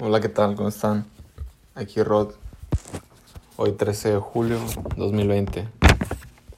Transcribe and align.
Hola, 0.00 0.20
¿qué 0.20 0.28
tal? 0.28 0.56
¿Cómo 0.56 0.70
están? 0.70 1.06
Aquí 1.76 2.02
Rod. 2.02 2.32
Hoy 3.54 3.70
13 3.70 4.14
de 4.14 4.18
julio 4.18 4.58
2020. 4.96 5.68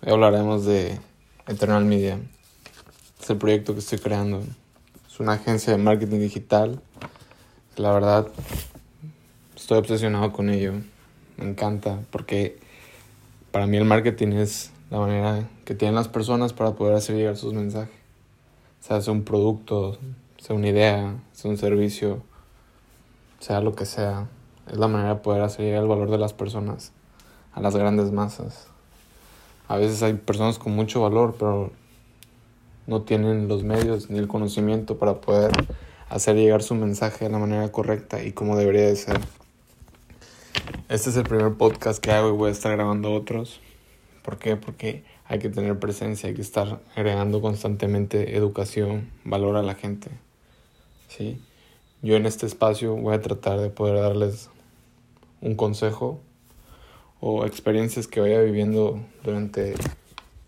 Hoy 0.03 0.11
hablaremos 0.11 0.65
de 0.65 0.99
Eternal 1.47 1.85
Media. 1.85 2.19
Es 3.21 3.29
el 3.29 3.37
proyecto 3.37 3.75
que 3.75 3.81
estoy 3.81 3.99
creando. 3.99 4.43
Es 5.07 5.21
una 5.21 5.35
agencia 5.35 5.71
de 5.71 5.79
marketing 5.79 6.21
digital. 6.21 6.81
La 7.77 7.93
verdad, 7.93 8.27
estoy 9.55 9.77
obsesionado 9.77 10.33
con 10.33 10.49
ello. 10.49 10.73
Me 11.37 11.45
encanta 11.45 12.01
porque 12.11 12.59
para 13.53 13.67
mí 13.67 13.77
el 13.77 13.85
marketing 13.85 14.29
es 14.29 14.73
la 14.89 14.99
manera 14.99 15.47
que 15.67 15.75
tienen 15.75 15.95
las 15.95 16.09
personas 16.09 16.55
para 16.55 16.73
poder 16.73 16.95
hacer 16.95 17.17
llegar 17.17 17.37
sus 17.37 17.53
mensajes. 17.53 17.95
Sea, 18.81 19.03
sea 19.03 19.13
un 19.13 19.25
producto, 19.25 19.99
sea 20.39 20.57
una 20.57 20.69
idea, 20.69 21.19
sea 21.33 21.51
un 21.51 21.59
servicio 21.59 22.23
sea 23.41 23.61
lo 23.61 23.75
que 23.75 23.87
sea, 23.87 24.29
es 24.71 24.79
la 24.79 24.89
manera 24.89 25.15
de 25.15 25.21
poder 25.21 25.43
hacer 25.43 25.65
llegar 25.65 25.83
el 25.83 25.89
valor 25.89 26.11
de 26.11 26.19
las 26.19 26.33
personas 26.33 26.93
a 27.53 27.61
las 27.61 27.77
grandes 27.77 28.13
masas. 28.13 28.69
A 29.69 29.77
veces 29.77 30.03
hay 30.03 30.15
personas 30.15 30.59
con 30.59 30.75
mucho 30.75 31.03
valor, 31.03 31.37
pero 31.39 31.73
no 32.87 33.03
tienen 33.03 33.49
los 33.49 33.65
medios 33.65 34.11
ni 34.11 34.19
el 34.19 34.29
conocimiento 34.29 34.99
para 34.99 35.21
poder 35.21 35.53
hacer 36.09 36.37
llegar 36.37 36.63
su 36.63 36.75
mensaje 36.75 37.25
de 37.25 37.31
la 37.31 37.39
manera 37.39 37.71
correcta 37.73 38.23
y 38.23 38.33
como 38.33 38.57
debería 38.57 38.87
de 38.87 38.97
ser. 38.97 39.21
Este 40.89 41.11
es 41.11 41.17
el 41.17 41.25
primer 41.25 41.55
podcast 41.55 41.99
que 41.99 42.13
hago 42.13 42.29
y 42.29 42.33
voy 42.33 42.49
a 42.49 42.53
estar 42.53 42.71
grabando 42.73 43.13
otros. 43.13 43.61
¿Por 44.23 44.39
qué? 44.39 44.57
Porque 44.57 45.05
hay 45.25 45.41
que 45.41 45.49
tener 45.49 45.79
presencia, 45.79 46.29
hay 46.29 46.35
que 46.35 46.43
estar 46.43 46.81
agregando 46.95 47.41
constantemente 47.41 48.37
educación, 48.37 49.11
valor 49.25 49.57
a 49.57 49.63
la 49.63 49.75
gente. 49.75 50.11
¿Sí? 51.09 51.41
Yo 52.03 52.15
en 52.15 52.27
este 52.27 52.47
espacio 52.47 52.95
voy 52.95 53.15
a 53.15 53.23
tratar 53.23 53.59
de 53.59 53.71
poder 53.71 54.01
darles 54.01 54.51
un 55.41 55.55
consejo 55.55 56.21
o 57.21 57.47
experiencias 57.47 58.07
que 58.07 58.21
vaya 58.21 58.41
viviendo 58.41 59.01
durante 59.25 59.75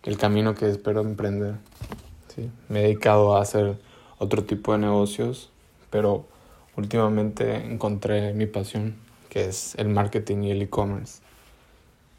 el 0.03 0.19
camino 0.19 0.55
que 0.55 0.69
espero 0.69 1.01
emprender. 1.01 1.55
¿sí? 2.35 2.51
Me 2.69 2.81
he 2.81 2.83
dedicado 2.85 3.37
a 3.37 3.41
hacer 3.41 3.79
otro 4.19 4.45
tipo 4.45 4.73
de 4.73 4.79
negocios, 4.79 5.51
pero 5.91 6.27
últimamente 6.77 7.57
encontré 7.57 8.35
mi 8.35 8.47
pasión, 8.47 8.97
que 9.31 9.47
es 9.47 9.75
el 9.77 9.89
marketing 9.89 10.43
y 10.43 10.51
el 10.51 10.63
e-commerce. 10.63 11.23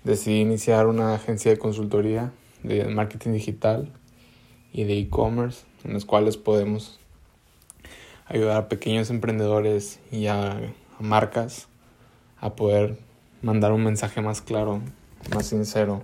Decidí 0.03 0.39
iniciar 0.39 0.87
una 0.87 1.13
agencia 1.13 1.51
de 1.51 1.59
consultoría 1.59 2.31
de 2.63 2.85
marketing 2.85 3.33
digital 3.33 3.91
y 4.73 4.85
de 4.85 4.97
e-commerce, 4.97 5.65
en 5.83 5.93
las 5.93 6.05
cuales 6.05 6.35
podemos 6.35 6.99
ayudar 8.29 8.57
a 8.57 8.69
pequeños 8.69 9.09
emprendedores 9.09 9.99
y 10.11 10.27
a, 10.27 10.59
marcas 10.99 11.67
a 12.39 12.55
poder 12.55 12.97
mandar 13.41 13.71
un 13.71 13.83
mensaje 13.83 14.21
más 14.21 14.41
claro, 14.41 14.81
más 15.33 15.47
sincero, 15.47 16.03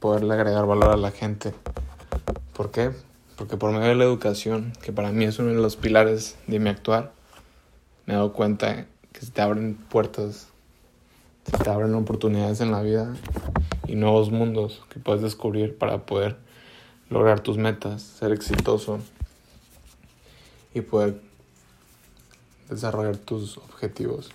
poderle 0.00 0.34
agregar 0.34 0.66
valor 0.66 0.90
a 0.90 0.96
la 0.96 1.10
gente. 1.10 1.54
¿Por 2.54 2.70
qué? 2.70 2.90
Porque 3.36 3.56
por 3.56 3.72
medio 3.72 3.88
de 3.88 3.94
la 3.94 4.04
educación, 4.04 4.72
que 4.82 4.92
para 4.92 5.12
mí 5.12 5.24
es 5.24 5.38
uno 5.38 5.50
de 5.50 5.60
los 5.60 5.76
pilares 5.76 6.36
de 6.46 6.58
mi 6.58 6.68
actuar, 6.68 7.12
me 8.06 8.14
he 8.14 8.16
dado 8.16 8.32
cuenta 8.32 8.86
que 9.12 9.20
se 9.20 9.30
te 9.30 9.40
abren 9.40 9.74
puertas, 9.74 10.48
se 11.44 11.56
te 11.56 11.70
abren 11.70 11.94
oportunidades 11.94 12.60
en 12.60 12.70
la 12.70 12.82
vida 12.82 13.14
y 13.86 13.94
nuevos 13.94 14.30
mundos 14.30 14.82
que 14.90 15.00
puedes 15.00 15.22
descubrir 15.22 15.78
para 15.78 16.04
poder 16.04 16.36
lograr 17.10 17.40
tus 17.40 17.56
metas, 17.56 18.02
ser 18.02 18.32
exitoso 18.32 18.98
y 20.74 20.80
poder 20.80 21.20
desarrollar 22.68 23.16
tus 23.16 23.58
objetivos. 23.58 24.30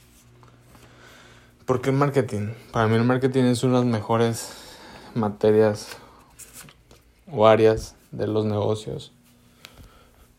¿Por 1.66 1.82
qué 1.82 1.92
marketing? 1.92 2.54
Para 2.72 2.88
mí 2.88 2.96
el 2.96 3.04
marketing 3.04 3.44
es 3.44 3.64
una 3.64 3.80
de 3.80 3.86
las 3.86 3.94
mejores 3.94 4.54
materias 5.16 5.96
o 7.32 7.48
áreas 7.48 7.96
de 8.12 8.28
los 8.28 8.46
negocios. 8.46 9.12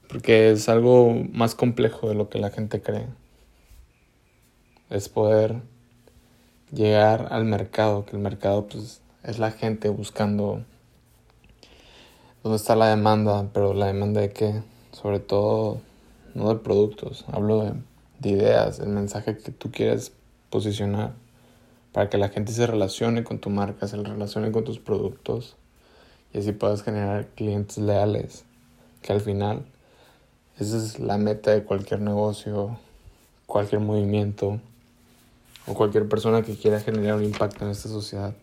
Porque 0.08 0.50
es 0.50 0.68
algo 0.68 1.14
más 1.32 1.54
complejo 1.54 2.08
de 2.08 2.14
lo 2.14 2.28
que 2.28 2.38
la 2.38 2.50
gente 2.50 2.82
cree. 2.82 3.06
Es 4.90 5.08
poder 5.08 5.62
llegar 6.72 7.28
al 7.30 7.44
mercado, 7.44 8.04
que 8.04 8.16
el 8.16 8.22
mercado 8.22 8.66
pues, 8.66 9.00
es 9.22 9.38
la 9.38 9.50
gente 9.50 9.88
buscando 9.88 10.62
dónde 12.42 12.56
está 12.56 12.76
la 12.76 12.88
demanda, 12.88 13.48
pero 13.52 13.72
la 13.72 13.86
demanda 13.86 14.20
de 14.20 14.32
qué? 14.32 14.62
Sobre 14.92 15.20
todo 15.20 15.80
no 16.34 16.48
de 16.48 16.56
productos, 16.56 17.24
hablo 17.28 17.64
de, 18.20 18.28
ideas, 18.28 18.80
el 18.80 18.88
mensaje 18.88 19.36
que 19.36 19.52
tú 19.52 19.70
quieres 19.70 20.12
posicionar 20.50 21.12
para 21.92 22.08
que 22.08 22.18
la 22.18 22.28
gente 22.28 22.52
se 22.52 22.66
relacione 22.66 23.22
con 23.22 23.38
tu 23.38 23.50
marca, 23.50 23.86
se 23.86 23.96
relacione 23.96 24.50
con 24.50 24.64
tus 24.64 24.78
productos 24.78 25.56
y 26.32 26.38
así 26.38 26.52
puedas 26.52 26.82
generar 26.82 27.28
clientes 27.28 27.78
leales, 27.78 28.44
que 29.02 29.12
al 29.12 29.20
final 29.20 29.64
esa 30.58 30.76
es 30.76 30.98
la 31.00 31.18
meta 31.18 31.50
de 31.50 31.64
cualquier 31.64 32.00
negocio, 32.00 32.78
cualquier 33.46 33.80
movimiento 33.80 34.60
o 35.66 35.74
cualquier 35.74 36.08
persona 36.08 36.42
que 36.42 36.56
quiera 36.56 36.80
generar 36.80 37.16
un 37.16 37.24
impacto 37.24 37.64
en 37.64 37.70
esta 37.70 37.88
sociedad. 37.88 38.34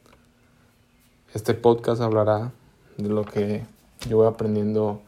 Este 1.33 1.53
podcast 1.53 2.01
hablará 2.01 2.51
de 2.97 3.09
lo 3.09 3.25
que 3.25 3.63
yo 4.09 4.17
voy 4.17 4.27
aprendiendo 4.27 5.01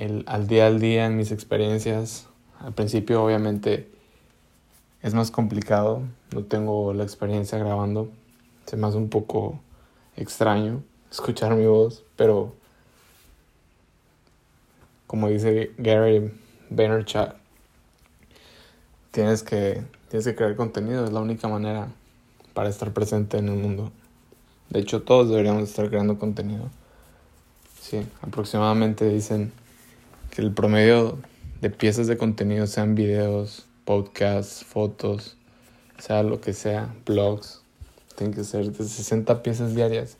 el, 0.00 0.24
al 0.26 0.46
día 0.46 0.66
al 0.66 0.80
día 0.80 1.06
en 1.06 1.16
mis 1.16 1.30
experiencias. 1.30 2.26
Al 2.58 2.72
principio 2.72 3.22
obviamente 3.22 3.88
es 5.02 5.14
más 5.14 5.30
complicado, 5.30 6.02
no 6.34 6.44
tengo 6.44 6.92
la 6.94 7.04
experiencia 7.04 7.58
grabando, 7.58 8.10
se 8.66 8.76
me 8.76 8.86
hace 8.86 8.96
un 8.96 9.08
poco 9.08 9.60
extraño 10.16 10.82
escuchar 11.10 11.54
mi 11.54 11.66
voz, 11.66 12.04
pero 12.16 12.54
como 15.06 15.28
dice 15.28 15.72
Gary 15.78 16.32
Vaynerchuk, 16.70 17.34
tienes 19.10 19.42
que, 19.42 19.82
tienes 20.08 20.26
que 20.26 20.34
crear 20.34 20.56
contenido, 20.56 21.04
es 21.04 21.12
la 21.12 21.20
única 21.20 21.48
manera 21.48 21.88
para 22.54 22.68
estar 22.68 22.92
presente 22.92 23.38
en 23.38 23.48
el 23.48 23.56
mundo. 23.56 23.90
De 24.68 24.80
hecho, 24.80 25.02
todos 25.02 25.28
deberíamos 25.28 25.64
estar 25.64 25.88
creando 25.88 26.18
contenido. 26.18 26.70
Sí, 27.80 28.06
aproximadamente 28.22 29.08
dicen 29.08 29.52
que 30.30 30.42
el 30.42 30.52
promedio 30.52 31.18
de 31.60 31.70
piezas 31.70 32.06
de 32.06 32.16
contenido 32.16 32.66
sean 32.66 32.94
videos, 32.94 33.66
podcasts, 33.84 34.64
fotos, 34.64 35.36
sea 35.98 36.22
lo 36.22 36.40
que 36.40 36.52
sea, 36.52 36.94
blogs, 37.04 37.62
tienen 38.16 38.34
que 38.34 38.44
ser 38.44 38.70
de 38.70 38.84
60 38.84 39.42
piezas 39.42 39.74
diarias 39.74 40.16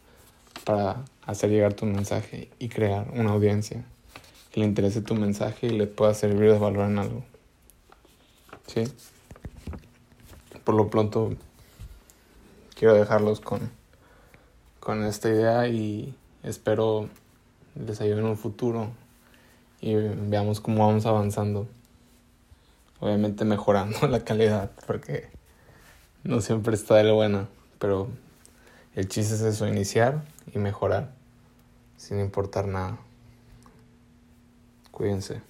para 0.64 1.04
hacer 1.24 1.50
llegar 1.50 1.74
tu 1.74 1.86
mensaje 1.86 2.50
y 2.58 2.68
crear 2.68 3.10
una 3.14 3.30
audiencia 3.30 3.84
que 4.50 4.60
le 4.60 4.66
interese 4.66 5.00
tu 5.00 5.14
mensaje 5.14 5.68
y 5.68 5.70
le 5.70 5.86
pueda 5.86 6.12
servir 6.14 6.52
de 6.52 6.58
valor 6.58 6.90
en 6.90 6.98
algo. 6.98 7.24
¿Sí? 8.66 8.84
Por 10.64 10.74
lo 10.74 10.90
pronto 10.90 11.30
quiero 12.74 12.94
dejarlos 12.94 13.40
con, 13.40 13.70
con 14.80 15.04
esta 15.04 15.28
idea 15.28 15.68
y 15.68 16.14
espero 16.42 17.08
les 17.74 18.00
ayude 18.00 18.18
en 18.18 18.26
un 18.26 18.36
futuro 18.36 18.90
y 19.80 19.94
veamos 19.94 20.60
cómo 20.60 20.86
vamos 20.86 21.06
avanzando. 21.06 21.68
Obviamente 23.00 23.44
mejorando 23.44 24.06
la 24.08 24.20
calidad 24.24 24.70
porque 24.86 25.28
no 26.22 26.40
siempre 26.40 26.74
está 26.74 26.96
de 26.96 27.04
lo 27.04 27.14
buena, 27.14 27.48
pero 27.78 28.08
el 28.94 29.08
chiste 29.08 29.34
es 29.34 29.40
eso, 29.40 29.66
iniciar 29.66 30.22
y 30.52 30.58
mejorar 30.58 31.12
sin 31.96 32.20
importar 32.20 32.66
nada. 32.66 32.98
Cuídense. 34.90 35.49